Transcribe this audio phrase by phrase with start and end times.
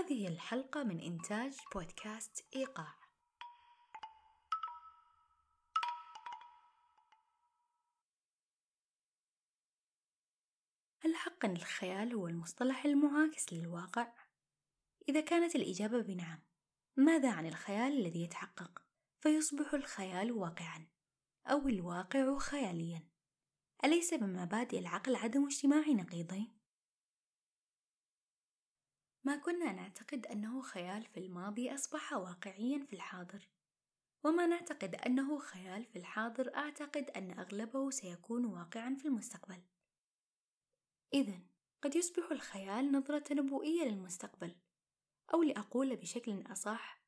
[0.00, 2.94] هذه الحلقة من إنتاج بودكاست إيقاع
[11.00, 14.12] هل حقا الخيال هو المصطلح المعاكس للواقع؟
[15.08, 16.42] إذا كانت الإجابة بنعم
[16.96, 18.82] ماذا عن الخيال الذي يتحقق
[19.20, 20.86] فيصبح الخيال واقعا
[21.46, 23.08] أو الواقع خياليا
[23.84, 26.59] أليس بمبادئ العقل عدم اجتماع نقيضين؟
[29.30, 33.48] ما كنا نعتقد أنه خيال في الماضي أصبح واقعيا في الحاضر.
[34.24, 39.62] وما نعتقد أنه خيال في الحاضر أعتقد أن أغلبه سيكون واقعا في المستقبل.
[41.14, 41.38] إذا
[41.82, 44.56] قد يصبح الخيال نظرة نبوئية للمستقبل.
[45.34, 47.00] أو لأقول بشكل أصح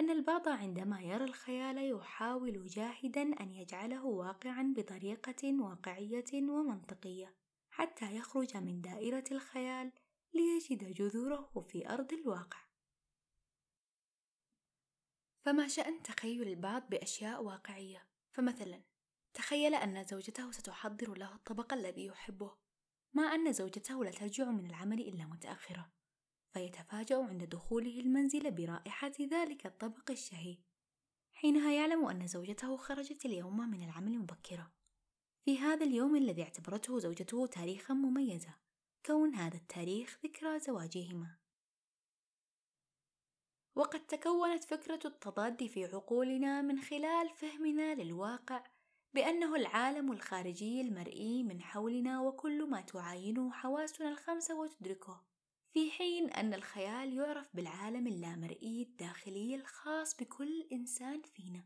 [0.00, 7.34] أن البعض عندما يرى الخيال يحاول جاهدا أن يجعله واقعا بطريقة واقعية ومنطقية
[7.70, 9.92] حتى يخرج من دائرة الخيال
[10.36, 12.66] ليجد جذوره في أرض الواقع.
[15.44, 18.82] فما شأن تخيل البعض بأشياء واقعية؟ فمثلا
[19.34, 22.56] تخيل أن زوجته ستحضر له الطبق الذي يحبه.
[23.14, 25.92] ما أن زوجته لا ترجع من العمل إلا متأخرة.
[26.52, 30.58] فيتفاجأ عند دخوله المنزل برائحة ذلك الطبق الشهي.
[31.32, 34.72] حينها يعلم أن زوجته خرجت اليوم من العمل مبكرة.
[35.44, 38.54] في هذا اليوم الذي اعتبرته زوجته تاريخا مميزا.
[39.06, 41.36] كون هذا التاريخ ذكرى زواجهما.
[43.76, 48.64] وقد تكونت فكرة التضاد في عقولنا من خلال فهمنا للواقع
[49.14, 55.24] بأنه العالم الخارجي المرئي من حولنا وكل ما تعاينه حواسنا الخمسة وتدركه
[55.72, 61.64] في حين أن الخيال يعرف بالعالم اللامرئي الداخلي الخاص بكل إنسان فينا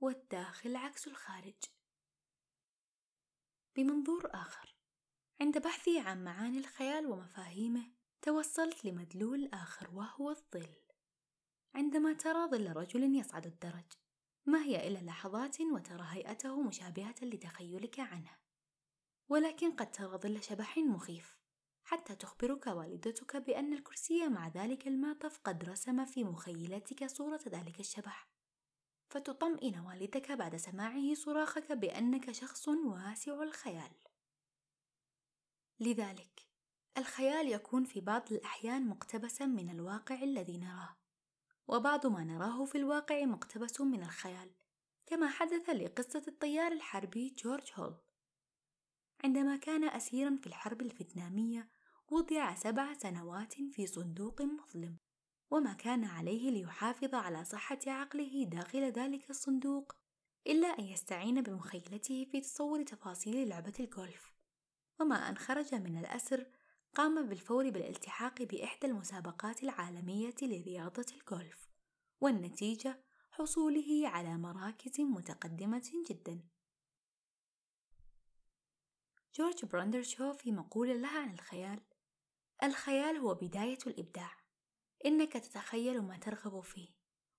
[0.00, 1.64] والداخل عكس الخارج.
[3.76, 4.77] بمنظور آخر
[5.40, 7.82] عند بحثي عن معاني الخيال ومفاهيمه
[8.22, 10.74] توصلت لمدلول آخر وهو الظل.
[11.74, 13.92] عندما ترى ظل رجل يصعد الدرج
[14.46, 18.36] ما هي إلا لحظات وترى هيئته مشابهة لتخيلك عنه.
[19.28, 21.38] ولكن قد ترى ظل شبح مخيف
[21.84, 28.28] حتى تخبرك والدتك بأن الكرسي مع ذلك المعطف قد رسم في مخيلتك صورة ذلك الشبح.
[29.10, 34.07] فتطمئن والدك بعد سماعه صراخك بأنك شخص واسع الخيال.
[35.80, 36.48] لذلك
[36.98, 40.96] الخيال يكون في بعض الأحيان مقتبسا من الواقع الذي نراه
[41.68, 44.50] وبعض ما نراه في الواقع مقتبس من الخيال
[45.06, 47.96] كما حدث لقصة الطيار الحربي جورج هول
[49.24, 51.68] عندما كان أسيرا في الحرب الفيتنامية
[52.10, 54.96] وضع سبع سنوات في صندوق مظلم
[55.50, 59.92] وما كان عليه ليحافظ على صحة عقله داخل ذلك الصندوق
[60.46, 64.37] إلا أن يستعين بمخيلته في تصور تفاصيل لعبة الجولف
[65.00, 66.46] وما أن خرج من الأسر
[66.94, 71.68] قام بالفور بالالتحاق بإحدى المسابقات العالمية لرياضة الجولف
[72.20, 76.40] والنتيجة حصوله على مراكز متقدمة جدا.
[79.34, 81.80] جورج براندر شو في مقولة لها عن الخيال
[82.62, 84.30] الخيال هو بداية الإبداع
[85.06, 86.88] إنك تتخيل ما ترغب فيه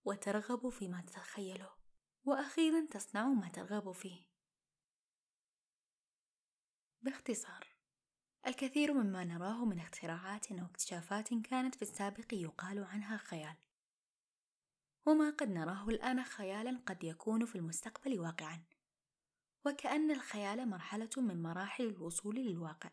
[0.05, 1.69] وترغب فيما تتخيله
[2.25, 4.28] وأخيرا تصنع ما ترغب فيه.
[7.09, 7.67] باختصار.
[8.47, 13.55] الكثير مما نراه من اختراعات أو اكتشافات كانت في السابق يقال عنها خيال.
[15.05, 18.63] وما قد نراه الآن خيالا قد يكون في المستقبل واقعا.
[19.65, 22.89] وكأن الخيال مرحلة من مراحل الوصول للواقع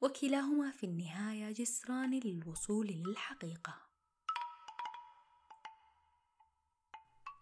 [0.00, 3.82] وكلاهما في النهاية جسران للوصول للحقيقة.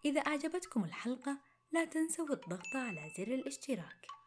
[0.05, 1.39] إذا أعجبتكم الحلقة
[1.71, 4.18] لا تنسوا الضغط على زر الاشتراك.